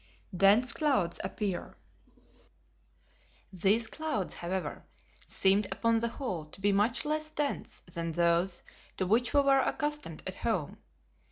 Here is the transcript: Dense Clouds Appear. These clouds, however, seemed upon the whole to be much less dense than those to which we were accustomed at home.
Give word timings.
Dense 0.35 0.73
Clouds 0.73 1.19
Appear. 1.23 1.75
These 3.53 3.85
clouds, 3.85 4.33
however, 4.33 4.83
seemed 5.27 5.67
upon 5.71 5.99
the 5.99 6.07
whole 6.07 6.45
to 6.45 6.59
be 6.59 6.71
much 6.71 7.05
less 7.05 7.29
dense 7.29 7.81
than 7.81 8.13
those 8.13 8.63
to 8.97 9.05
which 9.05 9.31
we 9.31 9.41
were 9.41 9.59
accustomed 9.61 10.23
at 10.25 10.37
home. 10.37 10.79